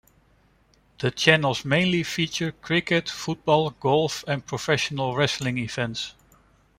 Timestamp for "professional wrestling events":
4.43-6.15